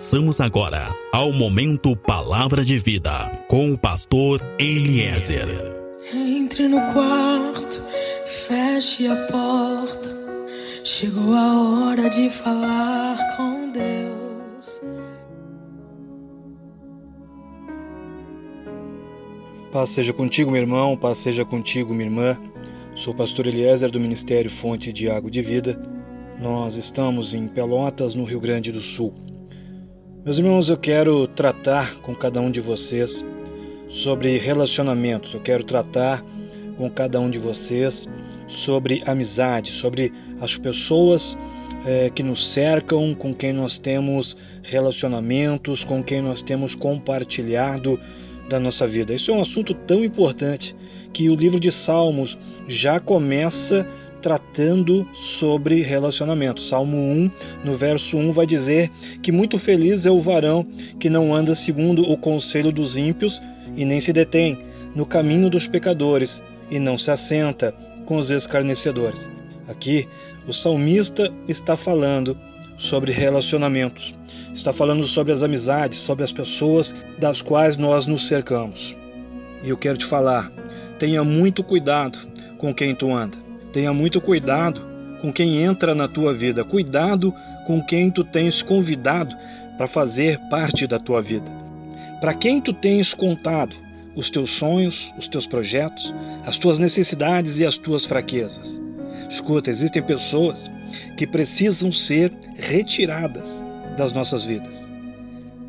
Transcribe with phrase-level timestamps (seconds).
[0.00, 3.10] Passamos agora ao momento Palavra de Vida
[3.46, 5.46] com o pastor Eliezer.
[6.14, 7.84] Entre no quarto,
[8.24, 10.08] feche a porta.
[10.82, 14.80] Chegou a hora de falar com Deus.
[19.70, 22.38] Paz seja contigo, meu irmão, paz seja contigo, minha irmã.
[22.96, 25.78] Sou o pastor Eliezer do Ministério Fonte de Água de Vida.
[26.40, 29.29] Nós estamos em Pelotas, no Rio Grande do Sul.
[30.22, 33.24] Meus irmãos, eu quero tratar com cada um de vocês
[33.88, 35.32] sobre relacionamentos.
[35.32, 36.22] Eu quero tratar
[36.76, 38.06] com cada um de vocês
[38.46, 41.38] sobre amizade, sobre as pessoas
[41.86, 47.98] é, que nos cercam, com quem nós temos relacionamentos, com quem nós temos compartilhado
[48.46, 49.14] da nossa vida.
[49.14, 50.76] Isso é um assunto tão importante
[51.14, 52.36] que o livro de Salmos
[52.68, 53.86] já começa
[54.20, 56.60] tratando sobre relacionamento.
[56.60, 57.30] Salmo 1,
[57.64, 58.90] no verso 1, vai dizer
[59.22, 60.66] que muito feliz é o varão
[60.98, 63.40] que não anda segundo o conselho dos ímpios
[63.76, 64.58] e nem se detém
[64.94, 67.74] no caminho dos pecadores e não se assenta
[68.06, 69.28] com os escarnecedores.
[69.68, 70.08] Aqui,
[70.46, 72.36] o salmista está falando
[72.76, 74.14] sobre relacionamentos,
[74.54, 78.96] está falando sobre as amizades, sobre as pessoas das quais nós nos cercamos.
[79.62, 80.50] E eu quero te falar,
[80.98, 82.18] tenha muito cuidado
[82.58, 83.49] com quem tu anda.
[83.72, 84.80] Tenha muito cuidado
[85.20, 87.32] com quem entra na tua vida, cuidado
[87.66, 89.36] com quem tu tens convidado
[89.76, 91.50] para fazer parte da tua vida.
[92.20, 93.74] Para quem tu tens contado
[94.16, 96.12] os teus sonhos, os teus projetos,
[96.44, 98.80] as tuas necessidades e as tuas fraquezas.
[99.30, 100.68] Escuta, existem pessoas
[101.16, 103.62] que precisam ser retiradas
[103.96, 104.74] das nossas vidas.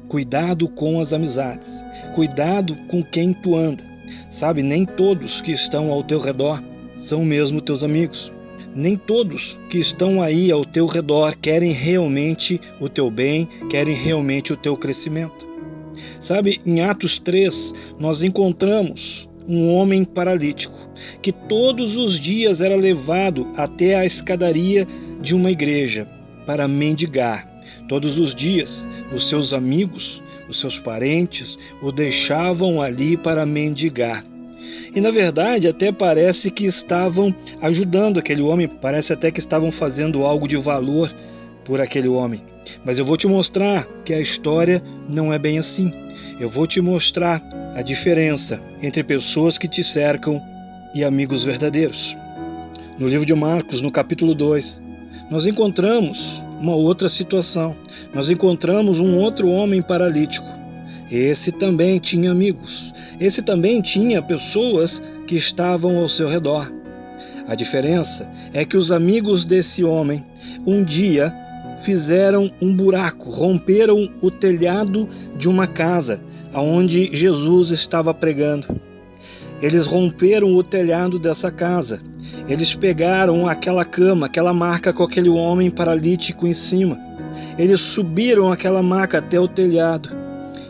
[0.08, 1.84] Cuidado com as amizades,
[2.16, 3.84] cuidado com quem tu anda.
[4.30, 6.62] Sabe, nem todos que estão ao teu redor
[7.02, 8.32] são mesmo teus amigos.
[8.74, 14.54] Nem todos que estão aí ao teu redor querem realmente o teu bem, querem realmente
[14.54, 15.46] o teu crescimento.
[16.22, 20.80] Sabe, em Atos 3, nós encontramos um homem paralítico
[21.22, 24.88] que todos os dias era levado até a escadaria
[25.20, 26.08] de uma igreja
[26.46, 27.50] para mendigar.
[27.90, 34.24] Todos os dias, os seus amigos, os seus parentes o deixavam ali para mendigar.
[34.94, 40.24] E na verdade, até parece que estavam ajudando aquele homem, parece até que estavam fazendo
[40.24, 41.14] algo de valor
[41.64, 42.42] por aquele homem.
[42.86, 45.94] Mas eu vou te mostrar que a história não é bem assim.
[46.40, 47.42] Eu vou te mostrar
[47.76, 50.42] a diferença entre pessoas que te cercam
[50.94, 52.16] e amigos verdadeiros.
[52.98, 54.82] No livro de Marcos, no capítulo 2,
[55.30, 57.76] nós encontramos uma outra situação.
[58.14, 60.46] Nós encontramos um outro homem paralítico.
[61.12, 62.94] Esse também tinha amigos.
[63.20, 66.72] Esse também tinha pessoas que estavam ao seu redor.
[67.46, 70.24] A diferença é que os amigos desse homem
[70.66, 71.34] um dia
[71.84, 76.22] fizeram um buraco, romperam o telhado de uma casa
[76.54, 78.80] aonde Jesus estava pregando.
[79.62, 82.00] Eles romperam o telhado dessa casa.
[82.48, 86.98] Eles pegaram aquela cama, aquela marca com aquele homem paralítico em cima.
[87.58, 90.21] Eles subiram aquela maca até o telhado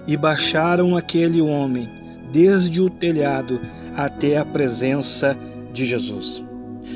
[0.08, 1.88] e baixaram aquele homem
[2.32, 3.60] desde o telhado
[3.96, 5.38] até a presença
[5.74, 6.44] de Jesus.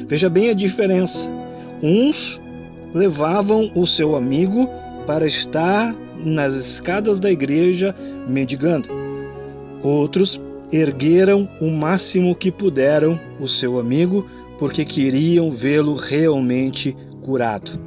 [0.07, 1.29] Veja bem a diferença.
[1.81, 2.39] Uns
[2.93, 4.69] levavam o seu amigo
[5.05, 7.95] para estar nas escadas da igreja
[8.27, 8.89] mendigando.
[9.83, 10.41] Outros
[10.71, 14.27] ergueram o máximo que puderam o seu amigo
[14.57, 17.79] porque queriam vê-lo realmente curado.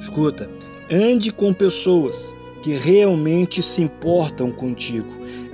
[0.00, 0.48] Escuta,
[0.90, 2.34] ande com pessoas
[2.66, 5.06] que realmente se importam contigo.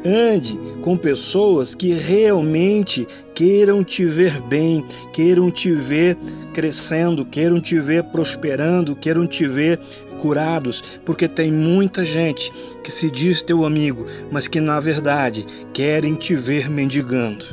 [0.03, 6.17] Ande com pessoas que realmente queiram te ver bem, queiram te ver
[6.55, 9.78] crescendo, queiram te ver prosperando, queiram te ver
[10.23, 12.50] curados, porque tem muita gente
[12.83, 15.44] que se diz teu amigo, mas que na verdade
[15.75, 17.44] querem te ver mendigando.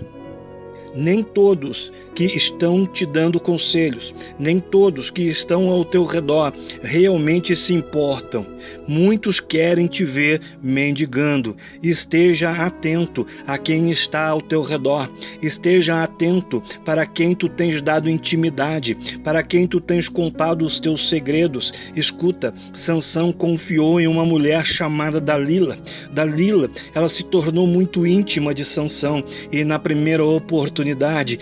[0.96, 6.52] Nem todos que estão te dando conselhos, nem todos que estão ao teu redor
[6.84, 8.46] realmente se importam.
[8.86, 11.56] Muitos querem te ver mendigando.
[11.82, 15.10] Esteja atento a quem está ao teu redor.
[15.42, 21.08] Esteja atento para quem tu tens dado intimidade, para quem tu tens contado os teus
[21.08, 21.72] segredos.
[21.96, 25.78] Escuta, Sansão confiou em uma mulher chamada Dalila.
[26.12, 31.40] Dalila, ela se tornou muito íntima de Sansão e na primeira oportunidade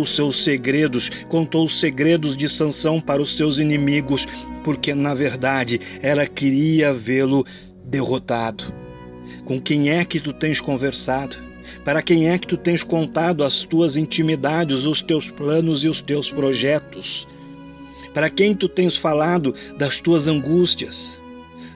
[0.00, 4.26] os seus segredos, contou os segredos de Sansão para os seus inimigos,
[4.64, 7.46] porque na verdade ela queria vê-lo
[7.84, 8.72] derrotado.
[9.44, 11.36] Com quem é que tu tens conversado?
[11.84, 16.00] Para quem é que tu tens contado as tuas intimidades, os teus planos e os
[16.00, 17.26] teus projetos?
[18.12, 21.18] Para quem tu tens falado das tuas angústias?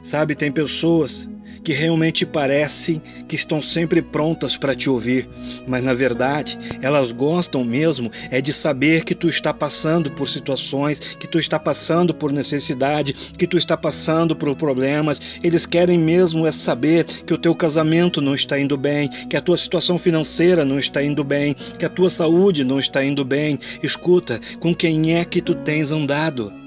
[0.03, 1.29] Sabe, tem pessoas
[1.65, 5.29] que realmente parecem que estão sempre prontas para te ouvir,
[5.67, 10.99] mas na verdade elas gostam mesmo é de saber que tu está passando por situações,
[10.99, 15.21] que tu está passando por necessidade, que tu está passando por problemas.
[15.43, 19.41] Eles querem mesmo é saber que o teu casamento não está indo bem, que a
[19.41, 23.59] tua situação financeira não está indo bem, que a tua saúde não está indo bem.
[23.83, 26.62] Escuta, com quem é que tu tens andado?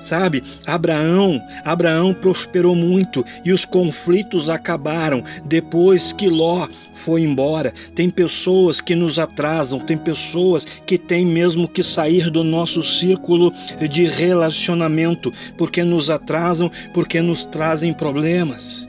[0.00, 6.68] Sabe, Abraão, Abraão prosperou muito e os conflitos acabaram depois que Ló
[7.04, 7.72] foi embora.
[7.94, 13.52] Tem pessoas que nos atrasam, tem pessoas que têm mesmo que sair do nosso círculo
[13.90, 18.86] de relacionamento porque nos atrasam, porque nos trazem problemas.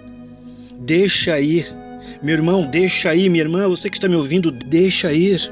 [0.79, 1.73] Deixa ir.
[2.21, 5.51] Meu irmão, deixa ir, minha irmã, você que está me ouvindo, deixa ir.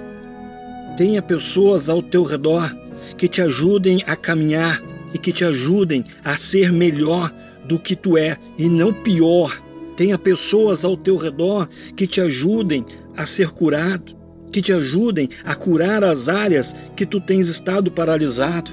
[0.98, 2.76] Tenha pessoas ao teu redor
[3.18, 4.82] que te ajudem a caminhar
[5.14, 7.32] e que te ajudem a ser melhor
[7.66, 9.62] do que tu é e não pior.
[9.96, 14.16] Tenha pessoas ao teu redor que te ajudem a ser curado,
[14.52, 18.72] que te ajudem a curar as áreas que tu tens estado paralisado.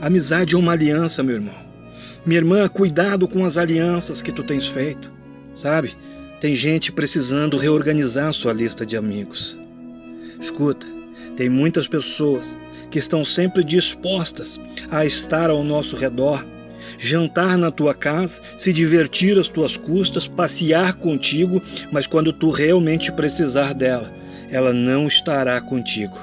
[0.00, 1.54] Amizade é uma aliança, meu irmão.
[2.24, 5.10] Minha irmã, cuidado com as alianças que tu tens feito.
[5.54, 5.96] Sabe?
[6.40, 9.56] Tem gente precisando reorganizar sua lista de amigos.
[10.38, 10.86] Escuta,
[11.34, 12.54] tem muitas pessoas
[12.90, 14.58] que estão sempre dispostas
[14.90, 16.44] a estar ao nosso redor,
[16.98, 23.12] jantar na tua casa, se divertir às tuas custas, passear contigo, mas quando tu realmente
[23.12, 24.10] precisar dela,
[24.50, 26.16] ela não estará contigo.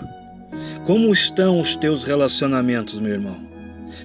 [0.85, 3.37] Como estão os teus relacionamentos, meu irmão?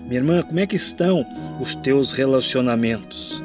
[0.07, 1.27] Minha irmã, como é que estão
[1.61, 3.43] os teus relacionamentos?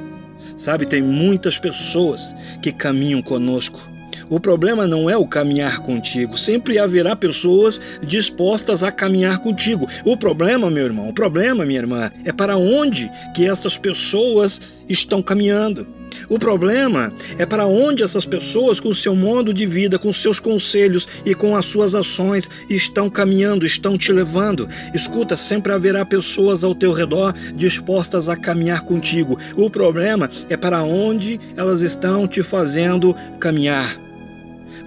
[0.58, 3.93] Sabe, tem muitas pessoas que caminham conosco
[4.36, 9.88] o problema não é o caminhar contigo, sempre haverá pessoas dispostas a caminhar contigo.
[10.04, 14.60] O problema, meu irmão, o problema, minha irmã, é para onde que essas pessoas
[14.90, 15.86] estão caminhando.
[16.28, 20.40] O problema é para onde essas pessoas, com o seu modo de vida, com seus
[20.40, 24.68] conselhos e com as suas ações, estão caminhando, estão te levando.
[24.96, 29.38] Escuta, sempre haverá pessoas ao teu redor dispostas a caminhar contigo.
[29.56, 34.03] O problema é para onde elas estão te fazendo caminhar.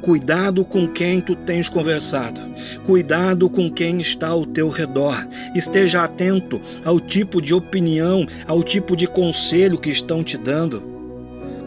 [0.03, 2.41] Cuidado com quem tu tens conversado.
[2.85, 5.27] Cuidado com quem está ao teu redor.
[5.55, 10.83] Esteja atento ao tipo de opinião, ao tipo de conselho que estão te dando.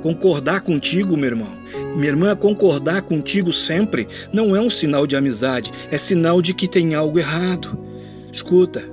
[0.02, 1.52] Concordar contigo, meu irmão,
[1.96, 6.68] minha irmã, concordar contigo sempre não é um sinal de amizade, é sinal de que
[6.68, 7.78] tem algo errado.
[8.32, 8.84] Escuta,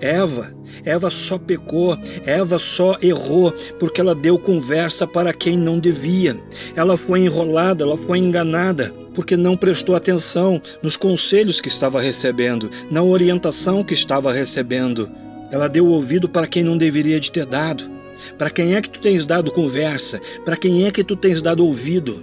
[0.00, 0.52] Eva,
[0.84, 6.38] Eva só pecou, Eva só errou porque ela deu conversa para quem não devia.
[6.74, 12.70] Ela foi enrolada, ela foi enganada porque não prestou atenção nos conselhos que estava recebendo,
[12.90, 15.10] na orientação que estava recebendo.
[15.50, 17.84] Ela deu ouvido para quem não deveria de ter dado.
[18.38, 20.20] Para quem é que tu tens dado conversa?
[20.44, 22.22] Para quem é que tu tens dado ouvido?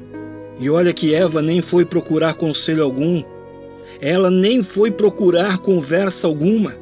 [0.60, 3.24] E olha que Eva nem foi procurar conselho algum.
[4.00, 6.74] Ela nem foi procurar conversa alguma.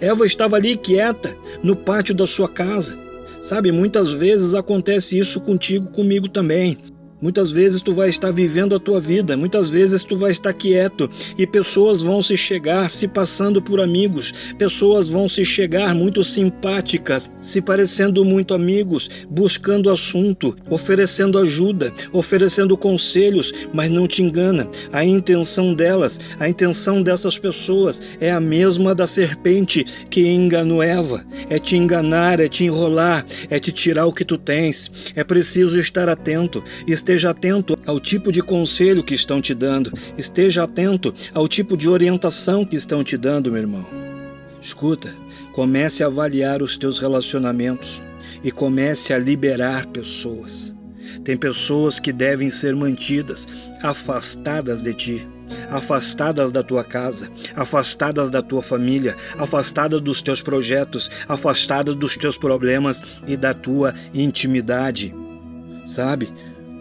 [0.00, 2.96] Eva estava ali quieta, no pátio da sua casa.
[3.40, 6.78] Sabe, muitas vezes acontece isso contigo, comigo também.
[7.24, 11.08] Muitas vezes tu vai estar vivendo a tua vida, muitas vezes tu vai estar quieto
[11.38, 17.30] e pessoas vão se chegar se passando por amigos, pessoas vão se chegar muito simpáticas,
[17.40, 24.68] se parecendo muito amigos, buscando assunto, oferecendo ajuda, oferecendo conselhos, mas não te engana.
[24.92, 31.24] A intenção delas, a intenção dessas pessoas é a mesma da serpente que enganou Eva,
[31.48, 34.90] é te enganar, é te enrolar, é te tirar o que tu tens.
[35.16, 39.92] É preciso estar atento, Esteja atento ao tipo de conselho que estão te dando.
[40.18, 43.86] Esteja atento ao tipo de orientação que estão te dando, meu irmão.
[44.60, 45.14] Escuta,
[45.52, 48.00] comece a avaliar os teus relacionamentos
[48.42, 50.74] e comece a liberar pessoas.
[51.22, 53.46] Tem pessoas que devem ser mantidas
[53.82, 55.28] afastadas de ti,
[55.70, 62.36] afastadas da tua casa, afastadas da tua família, afastadas dos teus projetos, afastadas dos teus
[62.36, 65.14] problemas e da tua intimidade.
[65.86, 66.32] Sabe?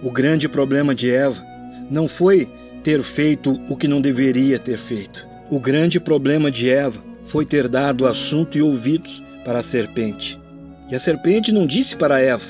[0.04, 1.42] O grande problema de Eva
[1.90, 2.50] não foi
[2.84, 5.26] ter feito o que não deveria ter feito.
[5.50, 10.38] O grande problema de Eva foi ter dado assunto e ouvidos para a serpente.
[10.92, 12.44] E a serpente não disse para Eva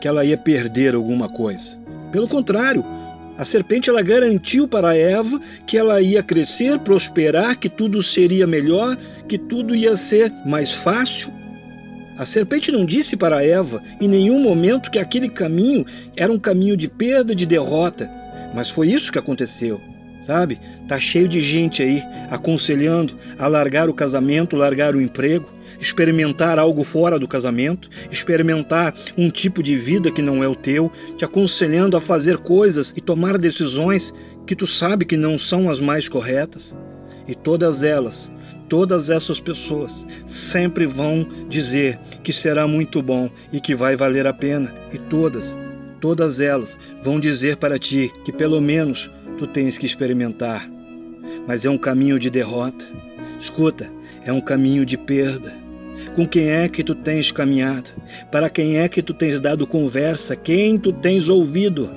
[0.00, 1.78] que ela ia perder alguma coisa.
[2.10, 2.84] Pelo contrário,
[3.38, 8.98] a serpente ela garantiu para Eva que ela ia crescer, prosperar, que tudo seria melhor,
[9.28, 11.30] que tudo ia ser mais fácil
[12.18, 15.84] a serpente não disse para Eva em nenhum momento que aquele caminho
[16.16, 18.10] era um caminho de perda, de derrota,
[18.54, 19.80] mas foi isso que aconteceu.
[20.26, 20.58] Sabe?
[20.88, 25.54] Tá cheio de gente aí aconselhando a largar o casamento, largar o emprego.
[25.78, 30.90] experimentar algo fora do casamento, experimentar um tipo de vida que não é o teu,
[31.18, 34.14] te aconselhando a fazer coisas e tomar decisões
[34.46, 36.74] que tu sabe que não são as mais corretas.
[37.28, 38.30] E todas elas,
[38.68, 44.32] todas essas pessoas sempre vão dizer que será muito bom e que vai valer a
[44.32, 44.72] pena.
[44.92, 45.56] E todas,
[46.00, 50.68] todas elas vão dizer para ti que pelo menos tu tens que experimentar.
[51.46, 52.84] Mas é um caminho de derrota.
[53.40, 53.90] Escuta,
[54.24, 55.52] é um caminho de perda.
[56.14, 57.90] Com quem é que tu tens caminhado?
[58.30, 60.34] Para quem é que tu tens dado conversa?
[60.34, 61.90] Quem tu tens ouvido?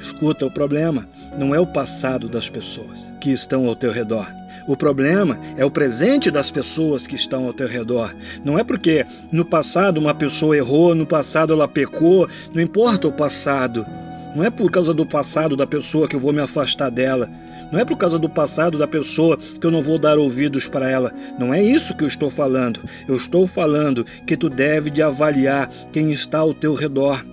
[0.00, 4.26] Escuta, o problema não é o passado das pessoas que estão ao teu redor.
[4.66, 8.14] O problema é o presente das pessoas que estão ao teu redor.
[8.44, 13.12] Não é porque no passado uma pessoa errou, no passado ela pecou, não importa o
[13.12, 13.86] passado.
[14.34, 17.30] Não é por causa do passado da pessoa que eu vou me afastar dela.
[17.70, 20.90] Não é por causa do passado da pessoa que eu não vou dar ouvidos para
[20.90, 21.12] ela.
[21.38, 22.80] Não é isso que eu estou falando.
[23.08, 27.24] Eu estou falando que tu deve de avaliar quem está ao teu redor.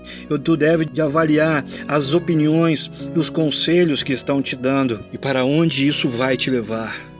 [0.43, 5.45] Tu deve de avaliar as opiniões e os conselhos que estão te dando e para
[5.45, 7.12] onde isso vai te levar.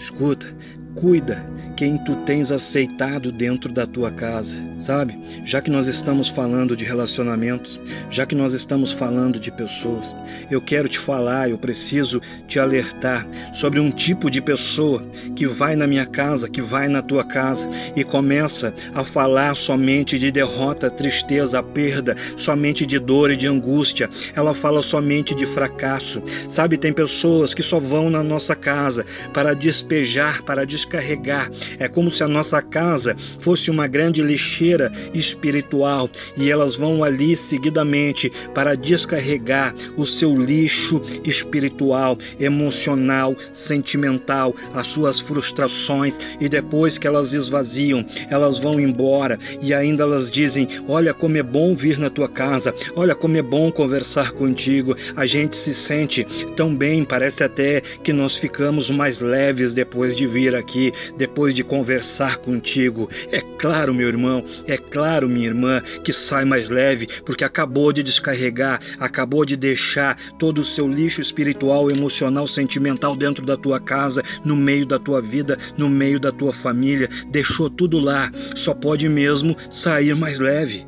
[0.00, 0.46] Escuta,
[0.94, 1.44] cuida
[1.76, 5.18] quem tu tens aceitado dentro da tua casa, sabe?
[5.44, 10.14] Já que nós estamos falando de relacionamentos, já que nós estamos falando de pessoas,
[10.50, 15.02] eu quero te falar, eu preciso te alertar sobre um tipo de pessoa
[15.36, 20.18] que vai na minha casa, que vai na tua casa e começa a falar somente
[20.18, 24.08] de derrota, tristeza, perda, somente de dor e de angústia.
[24.34, 26.22] Ela fala somente de fracasso.
[26.48, 32.10] Sabe, tem pessoas que só vão na nossa casa para despejar, para descarregar é como
[32.10, 34.69] se a nossa casa fosse uma grande lixeira
[35.12, 44.86] espiritual e elas vão ali seguidamente para descarregar o seu lixo espiritual, emocional, sentimental, as
[44.88, 51.12] suas frustrações e depois que elas esvaziam, elas vão embora e ainda elas dizem: Olha
[51.14, 54.96] como é bom vir na tua casa, olha como é bom conversar contigo.
[55.16, 60.26] A gente se sente tão bem, parece até que nós ficamos mais leves depois de
[60.26, 63.08] vir aqui, depois de conversar contigo.
[63.30, 68.02] É claro, meu irmão, é claro, minha irmã, que sai mais leve, porque acabou de
[68.02, 74.22] descarregar, acabou de deixar todo o seu lixo espiritual, emocional, sentimental dentro da tua casa,
[74.44, 78.30] no meio da tua vida, no meio da tua família, deixou tudo lá.
[78.54, 80.86] Só pode mesmo sair mais leve.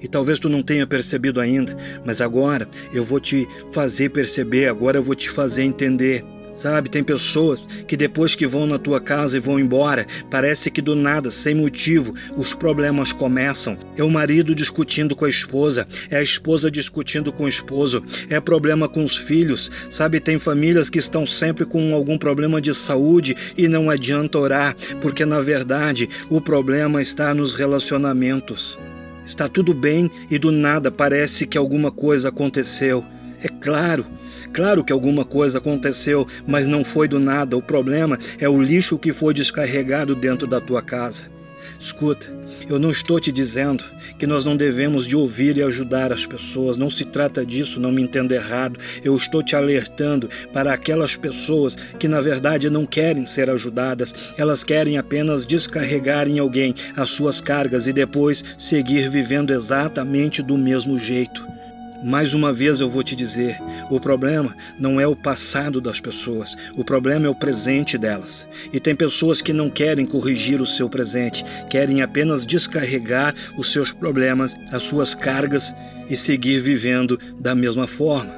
[0.00, 4.98] E talvez tu não tenha percebido ainda, mas agora eu vou te fazer perceber, agora
[4.98, 6.24] eu vou te fazer entender.
[6.60, 10.82] Sabe, tem pessoas que depois que vão na tua casa e vão embora, parece que
[10.82, 13.78] do nada, sem motivo, os problemas começam.
[13.96, 18.40] É o marido discutindo com a esposa, é a esposa discutindo com o esposo, é
[18.40, 19.70] problema com os filhos.
[19.88, 24.74] Sabe, tem famílias que estão sempre com algum problema de saúde e não adianta orar,
[25.00, 28.76] porque na verdade o problema está nos relacionamentos.
[29.24, 33.04] Está tudo bem e do nada parece que alguma coisa aconteceu.
[33.40, 34.04] É claro,
[34.52, 37.56] Claro que alguma coisa aconteceu, mas não foi do nada.
[37.56, 41.38] O problema é o lixo que foi descarregado dentro da tua casa.
[41.80, 42.26] Escuta,
[42.68, 43.84] eu não estou te dizendo
[44.18, 46.76] que nós não devemos de ouvir e ajudar as pessoas.
[46.76, 48.80] Não se trata disso, não me entenda errado.
[49.04, 54.14] Eu estou te alertando para aquelas pessoas que na verdade não querem ser ajudadas.
[54.36, 60.58] Elas querem apenas descarregar em alguém as suas cargas e depois seguir vivendo exatamente do
[60.58, 61.57] mesmo jeito.
[62.02, 63.58] Mais uma vez eu vou te dizer:
[63.90, 68.46] o problema não é o passado das pessoas, o problema é o presente delas.
[68.72, 73.90] E tem pessoas que não querem corrigir o seu presente, querem apenas descarregar os seus
[73.90, 75.74] problemas, as suas cargas
[76.08, 78.32] e seguir vivendo da mesma forma.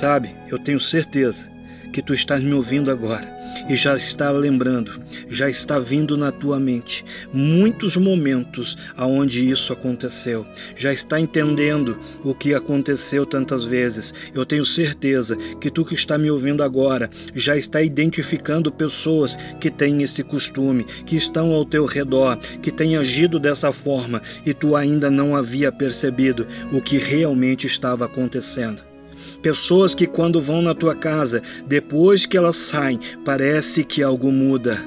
[0.00, 1.44] Sabe, eu tenho certeza
[1.92, 6.58] que tu estás me ouvindo agora e já está lembrando, já está vindo na tua
[6.58, 10.46] mente muitos momentos aonde isso aconteceu.
[10.76, 14.12] Já está entendendo o que aconteceu tantas vezes.
[14.34, 19.70] Eu tenho certeza que tu que está me ouvindo agora já está identificando pessoas que
[19.70, 24.76] têm esse costume, que estão ao teu redor, que têm agido dessa forma e tu
[24.76, 28.91] ainda não havia percebido o que realmente estava acontecendo.
[29.42, 34.80] Pessoas que, quando vão na tua casa, depois que elas saem, parece que algo muda.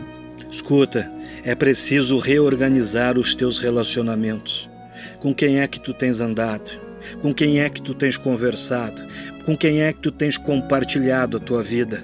[0.49, 1.11] Escuta,
[1.43, 4.69] é preciso reorganizar os teus relacionamentos.
[5.19, 6.71] Com quem é que tu tens andado?
[7.21, 9.03] Com quem é que tu tens conversado?
[9.45, 12.01] Com quem é que tu tens compartilhado a tua vida?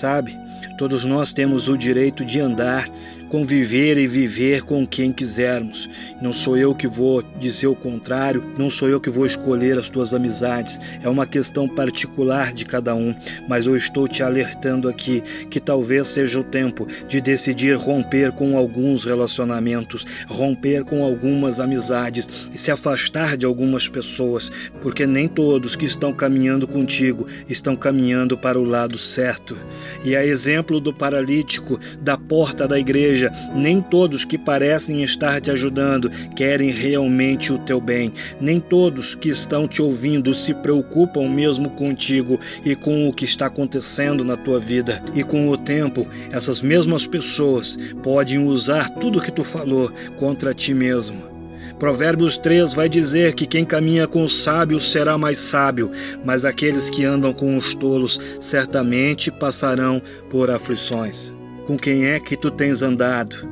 [0.00, 0.36] Sabe,
[0.76, 2.88] todos nós temos o direito de andar
[3.28, 5.88] conviver e viver com quem quisermos.
[6.20, 9.88] Não sou eu que vou dizer o contrário, não sou eu que vou escolher as
[9.88, 10.78] tuas amizades.
[11.02, 13.14] É uma questão particular de cada um,
[13.48, 18.56] mas eu estou te alertando aqui que talvez seja o tempo de decidir romper com
[18.56, 25.76] alguns relacionamentos, romper com algumas amizades e se afastar de algumas pessoas, porque nem todos
[25.76, 29.56] que estão caminhando contigo estão caminhando para o lado certo.
[30.04, 33.17] E a exemplo do paralítico da porta da igreja,
[33.54, 38.12] nem todos que parecem estar te ajudando querem realmente o teu bem.
[38.40, 43.46] Nem todos que estão te ouvindo se preocupam mesmo contigo e com o que está
[43.46, 45.02] acontecendo na tua vida.
[45.14, 50.74] E com o tempo, essas mesmas pessoas podem usar tudo que tu falou contra ti
[50.74, 51.38] mesmo.
[51.78, 55.92] Provérbios 3 vai dizer que quem caminha com os sábios será mais sábio,
[56.24, 61.37] mas aqueles que andam com os tolos certamente passarão por aflições.
[61.68, 63.46] Com quem é que tu tens andado?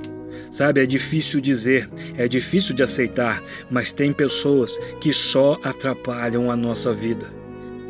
[0.50, 6.56] Sabe, é difícil dizer, é difícil de aceitar, mas tem pessoas que só atrapalham a
[6.56, 7.26] nossa vida.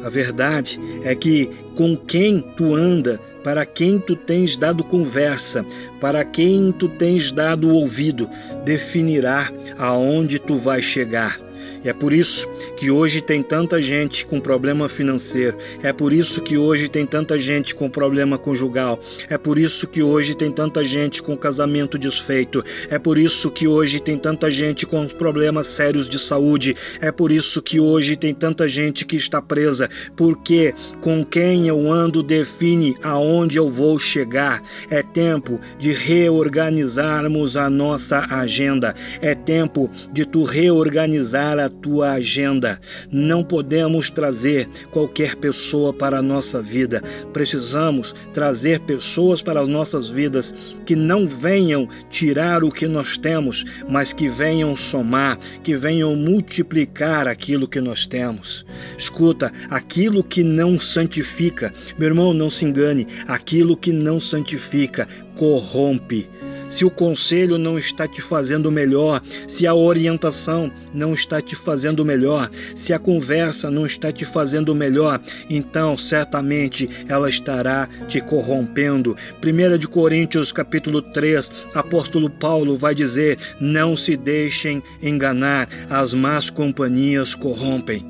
[0.02, 5.64] A verdade é que com quem tu anda para quem tu tens dado conversa,
[6.00, 8.28] para quem tu tens dado ouvido,
[8.64, 11.38] definirá aonde tu vais chegar.
[11.86, 15.56] É por isso que hoje tem tanta gente com problema financeiro.
[15.80, 18.98] É por isso que hoje tem tanta gente com problema conjugal.
[19.30, 22.64] É por isso que hoje tem tanta gente com casamento desfeito.
[22.90, 26.74] É por isso que hoje tem tanta gente com problemas sérios de saúde.
[27.00, 29.88] É por isso que hoje tem tanta gente que está presa.
[30.16, 34.60] Porque com quem eu ando define aonde eu vou chegar.
[34.90, 38.92] É tempo de reorganizarmos a nossa agenda.
[39.22, 42.80] É tempo de tu reorganizar a tua agenda.
[43.10, 47.02] Não podemos trazer qualquer pessoa para a nossa vida.
[47.32, 50.52] Precisamos trazer pessoas para as nossas vidas
[50.84, 57.28] que não venham tirar o que nós temos, mas que venham somar, que venham multiplicar
[57.28, 58.64] aquilo que nós temos.
[58.98, 66.28] Escuta, aquilo que não santifica, meu irmão, não se engane, aquilo que não santifica corrompe
[66.68, 72.04] se o conselho não está te fazendo melhor, se a orientação não está te fazendo
[72.04, 79.16] melhor, se a conversa não está te fazendo melhor, então certamente ela estará te corrompendo.
[79.42, 86.50] 1 de Coríntios capítulo 3, apóstolo Paulo vai dizer: "Não se deixem enganar, as más
[86.50, 88.06] companhias corrompem".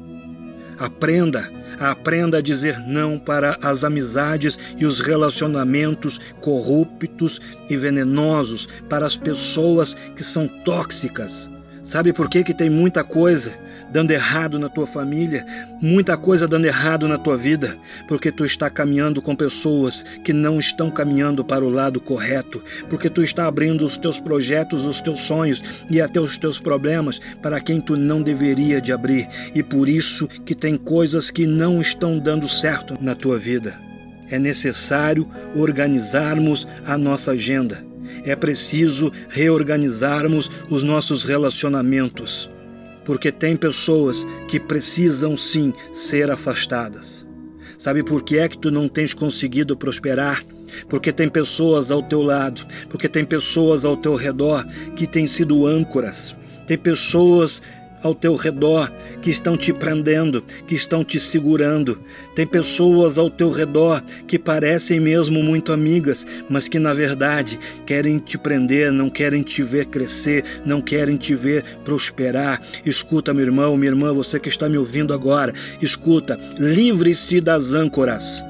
[0.78, 9.06] Aprenda Aprenda a dizer não para as amizades e os relacionamentos corruptos e venenosos, para
[9.06, 11.50] as pessoas que são tóxicas.
[11.82, 13.52] Sabe por que, que tem muita coisa
[13.90, 15.46] dando errado na tua família,
[15.80, 17.76] muita coisa dando errado na tua vida,
[18.08, 23.08] porque tu está caminhando com pessoas que não estão caminhando para o lado correto, porque
[23.08, 27.60] tu está abrindo os teus projetos, os teus sonhos e até os teus problemas para
[27.60, 32.18] quem tu não deveria de abrir, e por isso que tem coisas que não estão
[32.18, 33.74] dando certo na tua vida.
[34.28, 37.84] É necessário organizarmos a nossa agenda.
[38.24, 42.50] É preciso reorganizarmos os nossos relacionamentos
[43.06, 47.24] porque tem pessoas que precisam sim ser afastadas.
[47.78, 50.42] Sabe por que é que tu não tens conseguido prosperar?
[50.88, 54.66] Porque tem pessoas ao teu lado, porque tem pessoas ao teu redor
[54.96, 56.34] que têm sido âncoras.
[56.66, 57.62] Tem pessoas
[58.02, 58.90] ao teu redor
[59.22, 61.98] que estão te prendendo, que estão te segurando.
[62.34, 68.18] Tem pessoas ao teu redor que parecem mesmo muito amigas, mas que na verdade querem
[68.18, 72.60] te prender, não querem te ver crescer, não querem te ver prosperar.
[72.84, 78.44] Escuta, meu irmão, minha irmã, você que está me ouvindo agora, escuta, livre-se das âncoras.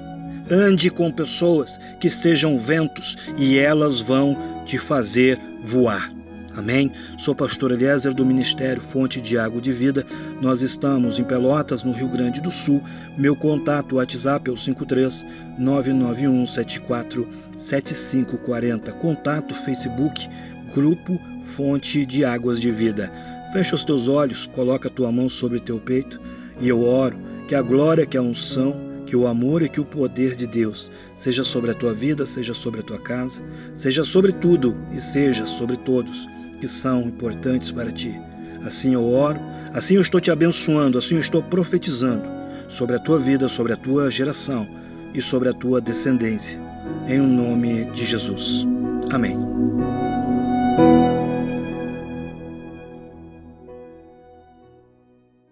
[0.50, 6.16] Ande com pessoas que sejam ventos e elas vão te fazer voar.
[6.56, 6.90] Amém?
[7.18, 10.06] Sou pastor Eliezer do Ministério Fonte de Água de Vida.
[10.40, 12.82] Nós estamos em Pelotas, no Rio Grande do Sul.
[13.14, 15.22] Meu contato WhatsApp é o 53
[15.58, 18.90] 991 74 7540.
[18.92, 20.26] Contato Facebook
[20.74, 21.20] Grupo
[21.54, 23.12] Fonte de Águas de Vida.
[23.52, 26.18] Fecha os teus olhos, coloca a tua mão sobre teu peito
[26.58, 29.84] e eu oro que a glória, que a unção, que o amor e que o
[29.84, 33.42] poder de Deus seja sobre a tua vida, seja sobre a tua casa,
[33.76, 38.14] seja sobre tudo e seja sobre todos que são importantes para ti.
[38.64, 39.38] Assim eu oro,
[39.72, 42.22] assim eu estou te abençoando, assim eu estou profetizando
[42.68, 44.66] sobre a tua vida, sobre a tua geração
[45.14, 46.58] e sobre a tua descendência.
[47.08, 48.66] Em o nome de Jesus.
[49.10, 49.36] Amém.